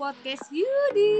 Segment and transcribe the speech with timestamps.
[0.00, 1.12] podcast Yudi.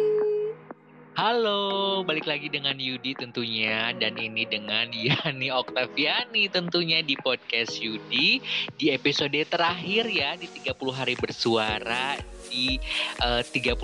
[1.12, 8.40] Halo, balik lagi dengan Yudi tentunya dan ini dengan Yani Oktaviani tentunya di podcast Yudi
[8.80, 12.16] di episode terakhir ya di 30 hari bersuara
[12.48, 12.80] di
[13.20, 13.76] eh, 31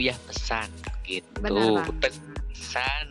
[0.00, 0.72] ya pesan
[1.04, 1.28] gitu.
[1.44, 1.92] Benar.
[2.48, 3.04] Pesan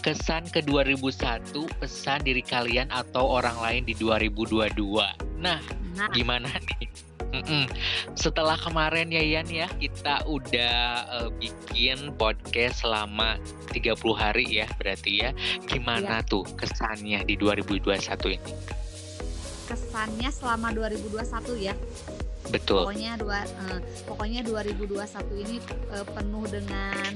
[0.00, 4.80] kesan ke 2001 pesan diri kalian atau orang lain di 2022.
[5.44, 5.60] Nah,
[5.92, 7.11] Nah, gimana nih?
[7.32, 7.64] Mm-mm.
[8.14, 10.76] Setelah kemarin ya Yan ya kita udah
[11.24, 13.40] eh, bikin podcast selama
[13.72, 15.30] 30 hari ya berarti ya.
[15.64, 18.52] Gimana tuh kesannya di 2021 ini?
[19.72, 21.74] kesannya selama 2021 ya.
[22.50, 22.82] Betul.
[22.88, 24.98] Pokoknya dua eh, pokoknya 2021
[25.38, 25.56] ini
[25.92, 27.06] eh, penuh dengan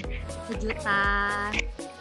[0.46, 1.50] kejutan,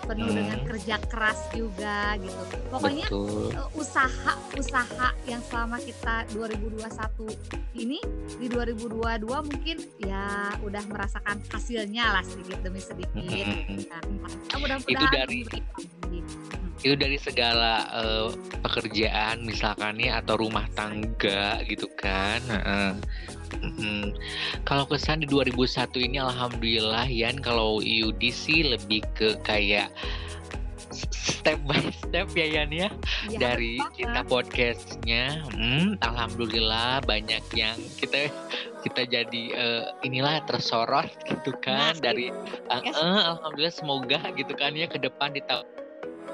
[0.06, 0.38] penuh Hmm.
[0.38, 2.42] dengan kerja keras juga gitu.
[2.70, 3.50] Pokoknya Betul.
[3.50, 7.34] eh, usaha-usaha yang selama kita 2021
[7.74, 8.00] ini
[8.38, 10.26] di 2022 mungkin ya
[10.62, 13.26] udah merasakan hasilnya lah sedikit demi sedikit.
[13.90, 14.04] Kan.
[14.22, 15.44] Nah, mudah-mudahan Itu dari-.
[16.86, 18.30] Itu dari segala eh,
[18.62, 22.38] pekerjaan misalkan ya atau rumah tangga gitu kan.
[22.46, 22.94] Heeh.
[23.56, 24.14] Mm-mm.
[24.68, 29.90] Kalau kesan di 2001 ini alhamdulillah Yan kalau Yudi sih lebih ke kayak
[31.10, 32.90] step by step ya Yan ya
[33.26, 38.30] Ya, dari kita podcastnya hmm, alhamdulillah banyak yang kita
[38.86, 42.30] kita jadi eh, inilah tersorot gitu kan Nah, dari
[42.70, 42.94] Yes.
[42.98, 45.66] eh, alhamdulillah semoga gitu kan ya ke depan di tahun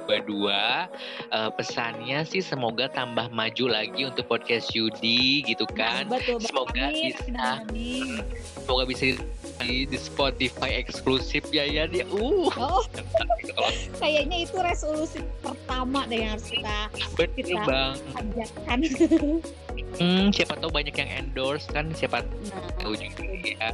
[0.08, 0.88] 22 eh,
[1.56, 7.24] pesannya sih semoga tambah maju lagi untuk podcast Yudi gitu kan betul Semoga amin, bisa.
[7.24, 8.22] amin, amin.
[8.62, 9.04] semoga bisa
[9.62, 12.82] di, di Spotify eksklusif ya ya dia uh Oh,
[14.02, 16.78] kayaknya itu resolusi pertama deh yang harus kita
[17.14, 17.96] betul Kita- bang.
[20.00, 23.72] hmm, siapa tahu banyak yang endorse kan siapa Nah, tahu juga ya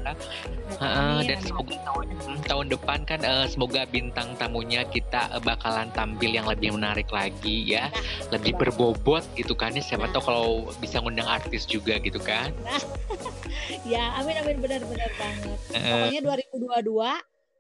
[0.78, 2.08] Heeh, amin, dan semoga tahun,
[2.46, 7.66] tahun depan kan eh, semoga bintang tamunya kita eh, bakalan tampil yang lebih menarik lagi
[7.66, 7.90] ya,
[8.30, 8.94] lebih betul.
[8.94, 9.82] berbobot gitu kan ya.
[9.82, 10.14] Siapa Nah.
[10.14, 10.48] tahu kalau
[10.78, 12.52] bisa ngundang artis juga gitu kan.
[13.88, 15.60] Ya, amin amin benar-benar banget.
[15.72, 16.88] Pokoknya 2022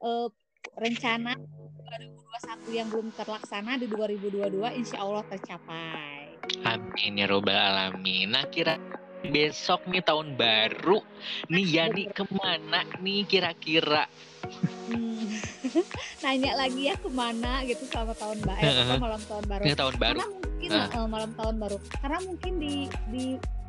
[0.03, 0.27] eh,
[0.75, 6.26] rencana 2021 yang belum terlaksana di 2022 insya Allah tercapai.
[6.63, 8.33] Amin ya robbal alamin.
[8.33, 8.79] Nah kira
[9.27, 11.01] besok nih tahun baru
[11.49, 14.05] nih Yani ke mana nih kira-kira?
[14.87, 15.41] Hmm.
[16.23, 19.63] Nanya lagi ya ke mana gitu sama tahun baru, eh, apa malam tahun baru.
[19.67, 20.19] Ini tahun baru.
[20.23, 20.89] Karena mungkin Ah.
[20.89, 21.77] eh, malam tahun baru.
[21.93, 22.73] Karena mungkin di
[23.07, 23.23] di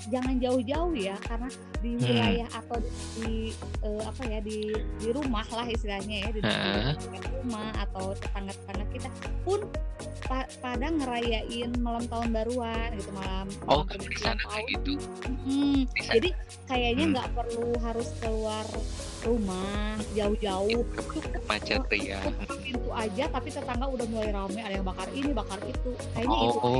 [0.06, 2.02] jangan jauh-jauh ya, karena di Hmm.
[2.02, 2.88] wilayah atau di,
[3.18, 3.34] di,
[3.82, 6.54] eh, apa ya di di rumah lah istilahnya ya di, di
[7.12, 9.08] dekat rumah atau tetangga-tetangga kita
[9.42, 9.60] pun
[10.22, 13.46] pa- pada ngerayain malam tahun baruan gitu malam.
[13.64, 14.92] Oh malam kamu di sana kayak gitu.
[15.44, 16.28] Hmm, jadi
[16.64, 17.12] kayaknya Hmm.
[17.12, 18.64] nggak perlu harus keluar
[19.20, 20.82] rumah jauh-jauh.
[20.94, 22.22] Cukup Macet ya.
[22.22, 26.38] ketuk pintu aja tapi tetangga udah mulai rame ada yang bakar ini bakar itu kayaknya
[26.44, 26.77] itu Oh,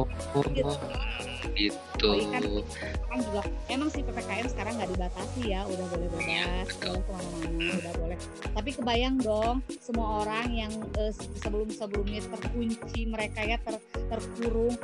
[1.59, 2.11] gitu.
[2.15, 2.63] gitu.
[3.11, 7.73] Kan juga emang sih ppkm sekarang nggak dibatasi ya udah boleh bebas boleh ke mana-mana
[7.83, 8.19] udah boleh
[8.55, 11.11] tapi kebayang dong semua orang yang eh,
[11.43, 13.75] sebelum sebelumnya terkunci mereka ya ter,
[14.07, 14.75] terkurung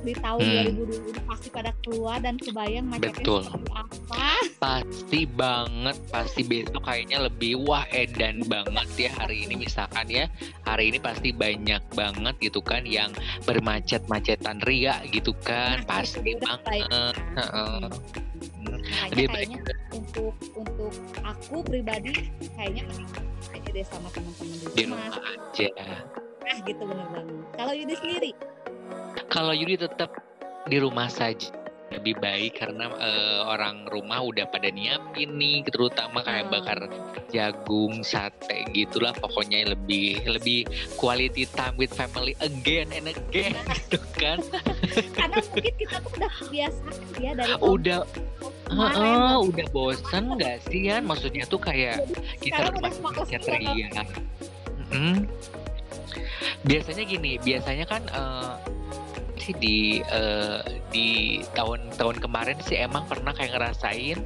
[0.00, 0.86] di tahun Hmm.
[0.86, 3.42] 2020 pasti pada keluar dan kebayang macetnya Betul.
[3.44, 4.30] seperti apa
[4.60, 10.28] Pasti banget, pasti besok kayaknya lebih wah edan banget ya hari ini misalkan ya.
[10.68, 13.08] Hari ini pasti banyak banget gitu kan yang
[13.48, 15.80] bermacet-macetan ria gitu kan.
[15.82, 16.40] Nah, pasti baik.
[16.40, 17.14] banget.
[17.36, 17.80] Heeh.
[18.60, 19.48] makanya Lebih baik.
[19.50, 19.60] kayaknya
[19.90, 20.92] untuk untuk
[21.22, 22.12] aku pribadi
[22.54, 22.84] kayaknya
[23.50, 25.68] aja deh sama teman-teman di rumah rumah aja.
[26.40, 28.30] nah gitu bener banget kalau Yudi sendiri
[29.30, 30.10] Kalau Yudi tetap
[30.66, 31.50] di rumah saja
[31.90, 36.54] lebih baik karena eh, orang rumah udah pada nyiapin nih terutama kayak Hmm.
[36.54, 36.78] bakar
[37.28, 44.38] jagung sate gitulah pokoknya lebih lebih quality time with family again and again gitu kan
[45.14, 48.00] karena mungkin kita tuh udah kebiasaan ya dari udah
[48.66, 51.02] kemarin Heeh, udah bosen nggak sih Yan?
[51.02, 52.06] Maksudnya tuh kayak
[52.38, 53.74] kita sekarang udah masih males macet banget.
[53.74, 54.02] ria.
[54.90, 55.18] Mm.
[56.60, 58.52] Biasanya gini, biasanya kan eh,
[59.42, 60.60] sih di eh,
[60.92, 64.18] di tahun-tahun kemarin sih emang pernah kayak ngerasain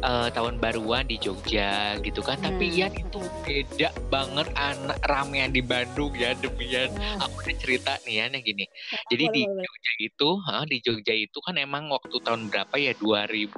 [0.00, 2.38] eh, tahun baruan di Jogja gitu kan.
[2.40, 2.86] Tapi Nah.
[2.86, 6.94] Yan itu beda banget anak ramean di Bandung ya demi Yan.
[6.94, 8.64] Nah, Aku ada cerita nih Yan yang gini.
[9.10, 9.42] Jadi boleh, di.
[9.66, 13.50] Jogja itu, ha, di Jogja itu kan emang waktu tahun berapa ya 2020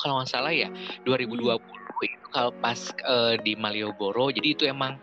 [0.00, 0.72] kalau nggak salah ya
[1.04, 1.60] 2020
[2.04, 4.32] itu kalau pas eh, di Malioboro.
[4.32, 4.96] Jadi itu emang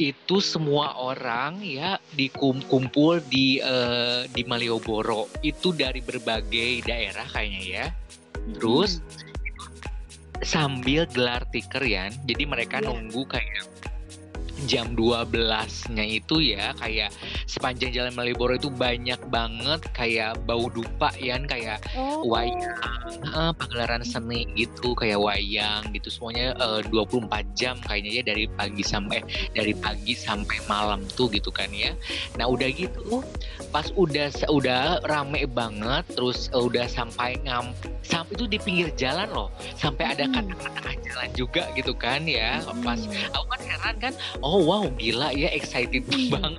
[0.00, 7.86] itu semua orang ya dikumpul di uh, di Malioboro itu dari berbagai daerah kayaknya ya.
[8.56, 9.04] Terus
[10.40, 12.08] sambil gelar tiker ya.
[12.24, 12.88] Jadi mereka yeah.
[12.88, 13.68] nunggu kayak
[14.66, 17.12] jam 12-nya itu ya kayak
[17.46, 22.26] sepanjang jalan Malioboro itu banyak banget kayak bau dupa ya kayak oh.
[22.26, 22.60] wayang
[23.32, 28.82] uh, pagelaran seni gitu kayak wayang gitu semuanya uh, 24 jam kayaknya ya dari pagi
[28.82, 29.20] sampai
[29.54, 31.94] dari pagi sampai malam tuh gitu kan ya.
[32.36, 33.22] Nah udah gitu
[33.70, 37.70] pas udah udah rame banget terus uh, udah sampai ngam
[38.02, 39.48] sampai itu di pinggir jalan loh
[39.78, 42.98] sampai ada kata-kata jalan juga gitu kan ya pas
[43.30, 46.02] aku kan heran kan oh wow gila ya excited
[46.34, 46.58] banget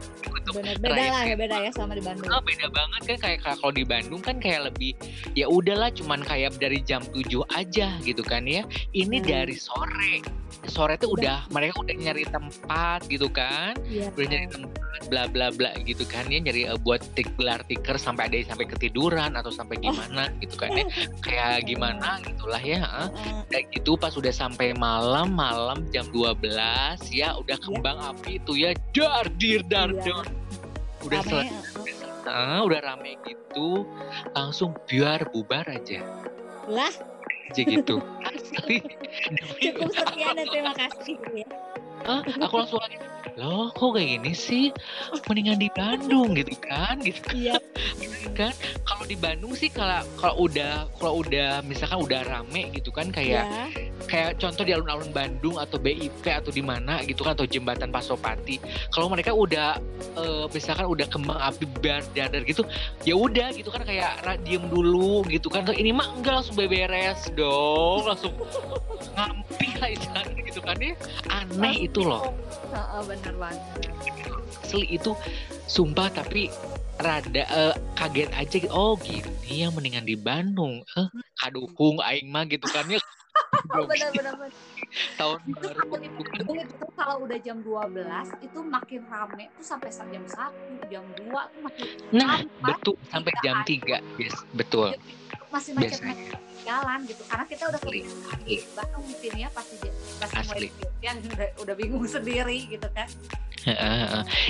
[0.52, 3.72] Bener, beda lah ya beda ya sama di Bandung oh, beda banget kan kayak kalau
[3.72, 4.94] di Bandung kan kayak lebih
[5.34, 9.28] ya udahlah cuman kayak dari jam 7 aja gitu kan ya ini hmm.
[9.28, 10.22] dari sore
[10.70, 15.24] sore tuh udah, udah mereka udah nyari tempat gitu kan ya, udah nyari tempat bla
[15.26, 18.68] bla bla gitu kan ya nyari uh, buat tik gelar tiker sampai ada yang sampai
[18.70, 19.90] ketiduran atau sampai oh.
[19.90, 20.38] gimana oh.
[20.44, 20.86] gitu kan ya
[21.26, 23.10] kayak gimana gitulah ya uh.
[23.50, 26.46] dan gitu pas udah sampai malam malam jam 12
[27.10, 27.66] ya udah iya.
[27.66, 28.12] kembang ya.
[28.14, 30.04] api itu ya dar dir dar ya.
[30.06, 30.26] dar
[31.06, 33.86] udah selesai uh, udah rame gitu
[34.38, 36.02] langsung biar bubar aja.
[36.70, 36.94] Lah?
[37.52, 38.00] Aja gitu.
[39.62, 41.48] Cukup sekian dan terima kasih ya.
[42.02, 42.22] Hah?
[42.26, 42.98] aku langsung lagi
[43.40, 44.66] loh kok kayak gini sih?
[45.28, 47.28] Mendingan di Bandung gitu kan gitu.
[47.32, 47.58] Iya.
[48.38, 48.54] Kan
[48.86, 53.44] kalau di Bandung sih kalau kalau udah kalau udah misalkan udah rame gitu kan kayak
[53.44, 53.66] ya.
[54.06, 58.62] kayak contoh di alun-alun Bandung atau BIP atau di mana gitu kan atau jembatan Pasopati.
[58.94, 59.82] Kalau mereka udah
[60.16, 61.66] uh, misalkan udah kembang api
[62.14, 62.62] dadar gitu
[63.04, 65.66] ya udah gitu kan kayak diem dulu gitu kan.
[65.68, 68.38] Ini mah enggak langsung beberes dong langsung
[69.18, 70.94] ngampi lah istilahnya gitu kan ya.
[71.28, 72.32] Aneh itu loh.
[72.72, 73.62] Oh, bener banget
[74.72, 75.12] asli itu
[75.68, 76.48] sumpah tapi
[77.04, 78.72] rada uh, kaget aja gitu.
[78.72, 80.80] oh gini ya mendingan di Bandung.
[80.96, 83.04] Eh kadukung aing mah gitu kan ya.
[83.68, 84.40] Benar-benar
[85.20, 85.80] tahun itu baru.
[85.88, 86.22] kalau itu,
[86.68, 91.60] itu kalau udah jam 12 itu makin rame tuh sampai jam 1 jam 2 tuh
[91.64, 94.92] makin nah betul sampai jam 3 yes, betul
[95.52, 96.00] masih macet
[96.64, 97.22] jalan gitu.
[97.28, 98.02] Karena kita udah asli.
[98.74, 99.76] bahkan mungkin ya pasti
[100.18, 100.70] pasti mulai
[101.04, 103.08] yang udah, udah bingung sendiri gitu kan.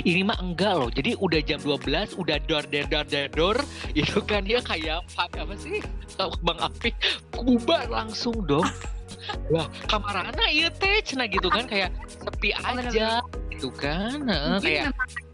[0.08, 0.88] Ini mah enggak loh.
[0.88, 3.56] Jadi udah jam 12 udah dor dor dor dor dor
[4.00, 5.82] itu kan ya kayak apa sih?
[6.16, 6.94] Bang api
[7.34, 8.64] bubar langsung dong.
[9.52, 13.22] Wah kamar anak iya teh cina gitu kan kayak sepi aja
[13.54, 14.26] gitu kan.
[14.58, 14.90] Kayak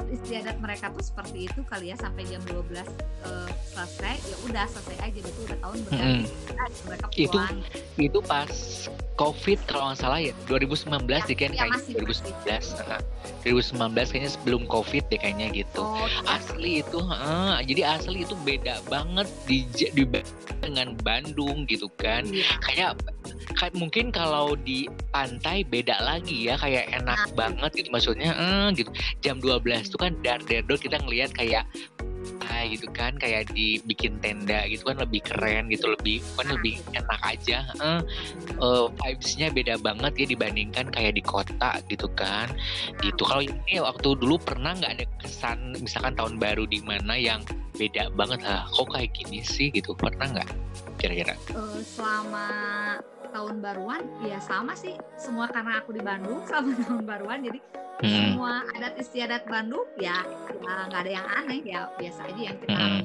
[0.09, 4.65] istiadat mereka tuh seperti itu kali ya sampai jam 12 uh, eh, selesai ya udah
[4.69, 6.85] selesai aja gitu udah tahun berganti hmm.
[6.89, 7.19] mereka pulang.
[7.19, 7.39] itu
[7.99, 8.53] itu pas
[9.19, 12.75] covid kalau nggak salah ya 2019 ya, deh kan ya, kayak masih, 2019 masih.
[12.89, 13.01] Nah,
[13.43, 16.39] 2019 kayaknya sebelum covid deh kayaknya gitu oh, iya.
[16.39, 20.05] asli itu uh, jadi asli itu beda banget di, di
[20.63, 22.47] dengan Bandung gitu kan iya.
[22.63, 22.91] kayak
[23.59, 28.67] kayak mungkin kalau di pantai beda lagi ya kayak enak nah, banget gitu maksudnya eh,
[28.79, 28.91] gitu.
[29.19, 31.67] Jam 12 tuh kan dar dar kita ngelihat kayak
[32.49, 37.21] ah gitu kan kayak dibikin tenda gitu kan lebih keren gitu lebih kan lebih enak
[37.23, 38.01] aja uh,
[38.59, 42.51] uh, vibesnya beda banget ya dibandingkan kayak di kota gitu kan.
[43.01, 43.23] Gitu.
[43.23, 47.45] Kalau ini waktu dulu pernah nggak ada kesan misalkan tahun baru di mana yang
[47.79, 48.43] beda banget?
[48.45, 50.51] Lah kok kayak gini sih gitu pernah nggak
[50.99, 51.35] kira-kira?
[51.55, 52.78] Uh, selama
[53.33, 57.59] tahun baruan ya sama sih semua karena aku di Bandung sama tahun baruan jadi
[58.03, 58.09] hmm.
[58.09, 60.25] semua adat istiadat Bandung ya
[60.63, 63.03] nggak ya, ada yang aneh ya biasa aja yang kita hmm.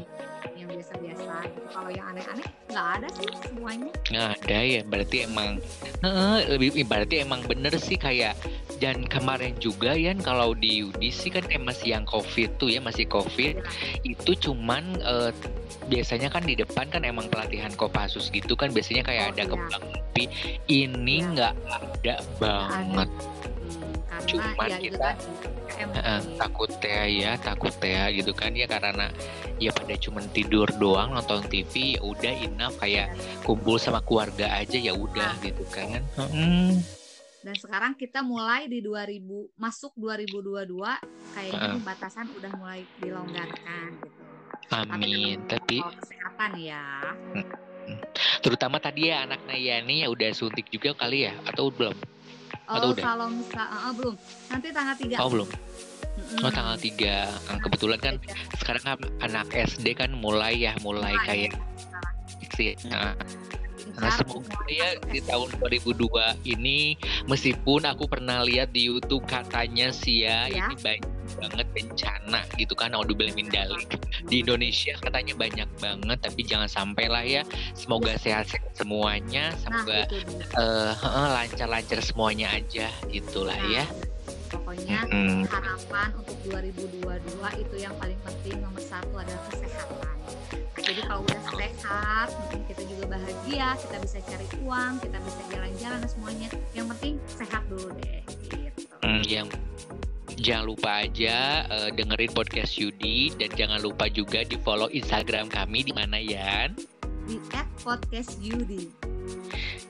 [0.54, 1.34] yang biasa-biasa
[1.72, 5.50] kalau yang aneh-aneh nggak ada sih semuanya nggak ada ya berarti emang
[6.06, 8.38] uh, lebih berarti emang bener sih kayak
[8.78, 13.06] dan kemarin juga ya kalau di sih kan kayak masih yang covid tuh ya masih
[13.10, 13.62] covid
[14.06, 15.30] itu cuman uh,
[15.88, 19.52] biasanya kan di depan kan emang pelatihan Kopassus gitu kan biasanya kayak oh, ada iya.
[19.52, 20.26] kembang api
[20.70, 21.32] ini iya.
[21.34, 21.78] nggak ya.
[21.78, 25.10] ada banget hmm, cuman ya kita
[26.00, 29.10] uh, takut ya ya takut ya gitu kan ya karena
[29.62, 33.42] ya pada cuman tidur doang nonton TV ya udah enough kayak iya.
[33.46, 35.44] kumpul sama keluarga aja ya udah nah.
[35.44, 37.03] gitu kan hmm.
[37.44, 39.20] Dan sekarang kita mulai di 2000
[39.60, 40.74] masuk 2022
[41.36, 41.84] kayaknya uh.
[41.84, 44.24] batasan udah mulai dilonggarkan gitu
[44.72, 45.44] Amin.
[45.46, 46.86] Tapi, kesehatan ya.
[48.44, 51.94] Terutama tadi ya anak Nayani ya udah suntik juga kali ya atau belum?
[52.72, 53.04] Oh, atau udah?
[53.04, 54.16] kalau misal uh, belum.
[54.48, 55.20] Nanti tanggal 3.
[55.20, 55.50] Oh, belum.
[56.42, 56.96] Oh, tanggal 3.
[57.28, 58.16] Nah, kebetulan kan
[58.64, 61.60] sekarang kan anak SD kan mulai ya, mulai, kayak
[62.56, 62.78] sih.
[62.88, 63.18] Nah.
[64.00, 66.96] Nah, semoga ya di tahun 2002 ini
[67.28, 70.72] meskipun aku pernah lihat di YouTube katanya sih ya, ya.
[70.72, 76.42] ini banyak banget bencana gitu kan naudzubillah min dalik di Indonesia katanya banyak banget tapi
[76.46, 77.42] jangan sampai lah ya.
[77.76, 80.00] Semoga sehat-sehat semuanya nah, semoga
[80.58, 83.86] nah, uh, lancar-lancar semuanya aja gitulah nah, ya
[84.54, 90.16] pokoknya mm harapan untuk 2022 itu yang paling penting nomor satu adalah kesehatan.
[90.84, 92.28] Jadi kalau udah sehat
[92.70, 96.50] kita juga bahagia kita bisa cari uang kita bisa jalan-jalan semuanya.
[96.74, 98.82] Yang penting sehat dulu deh gitu.
[99.06, 99.48] mm, yang
[100.42, 105.86] jangan lupa aja uh, dengerin podcast Yudi dan jangan lupa juga di follow Instagram kami
[105.86, 106.68] di mana ya
[107.24, 107.40] di
[107.80, 109.13] @podcast Yudi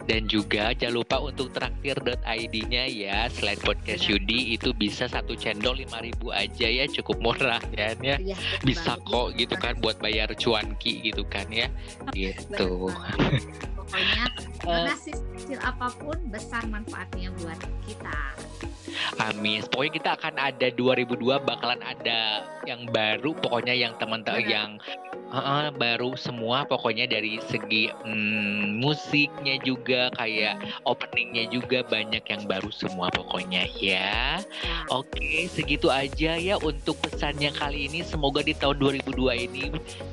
[0.04, 3.32] dan juga jangan lupa untuk traktir.id-nya ya.
[3.32, 4.16] Selain podcast ya.
[4.16, 6.86] Yudi itu bisa satu cendol 5000 aja ya.
[6.92, 8.16] Cukup murah ya, ya.
[8.20, 8.36] ya
[8.68, 11.72] bisa kok gitu kan buat bayar cuanki gitu kan ya.
[12.12, 12.92] Gitu.
[13.80, 14.24] Pokoknya
[14.64, 18.20] donasi kecil apa pun besar manfaatnya buat kita.
[19.24, 19.64] Amin.
[19.72, 23.32] Pokoknya kita akan ada 2002 bakalan ada yang baru.
[23.40, 24.70] Pokoknya yang teman-teman yang
[25.34, 32.70] uh, baru semua pokoknya dari segi mm, musiknya juga kayak openingnya juga banyak yang baru
[32.70, 34.40] semua pokoknya ya.
[34.94, 38.06] Oke, segitu aja ya untuk pesannya kali ini.
[38.06, 39.64] Semoga di tahun 2002 ini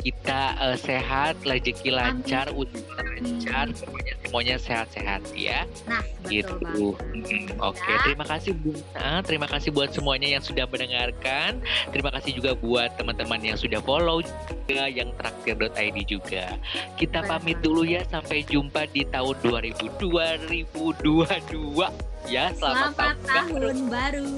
[0.00, 5.66] kita uh, sehat, rezeki lancar, usaha lancar, semuanya semuanya sehat-sehat ya.
[5.90, 6.94] Nah, betul gitu.
[6.94, 7.99] Hmm, Oke, ya.
[8.06, 8.78] terima kasih Bu.
[8.94, 11.58] Nah, terima kasih buat semuanya yang sudah mendengarkan.
[11.90, 16.54] Terima kasih juga buat teman-teman yang sudah follow juga yang traktir.id juga.
[16.94, 21.90] Kita pamit dulu ya sampai jumpa di tahun 2000 2022
[22.30, 22.54] ya.
[22.54, 24.30] Selamat, selamat tahun, tahun baru.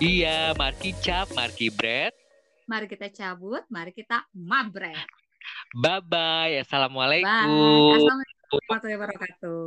[0.00, 2.15] Iya, mari cap, mari bread.
[2.66, 5.06] Mari kita cabut, mari kita mabret.
[5.78, 6.58] Bye bye.
[6.58, 7.22] Assalamualaikum.
[7.22, 7.94] Bye.
[7.94, 9.66] Assalamualaikum warahmatullahi wabarakatuh.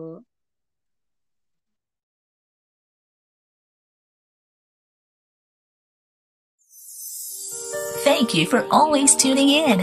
[8.03, 9.79] Thank you for always tuning in.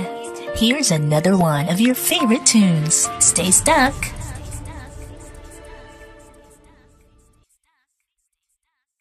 [0.56, 3.08] Here's another one of your favorite tunes.
[3.20, 3.96] Stay stuck.